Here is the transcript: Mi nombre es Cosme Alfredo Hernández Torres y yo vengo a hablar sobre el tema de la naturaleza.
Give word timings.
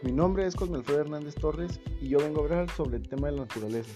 Mi 0.00 0.12
nombre 0.12 0.46
es 0.46 0.54
Cosme 0.54 0.76
Alfredo 0.76 1.00
Hernández 1.00 1.34
Torres 1.34 1.80
y 2.00 2.08
yo 2.08 2.18
vengo 2.18 2.40
a 2.40 2.44
hablar 2.44 2.70
sobre 2.70 2.98
el 2.98 3.08
tema 3.08 3.28
de 3.28 3.32
la 3.34 3.42
naturaleza. 3.42 3.90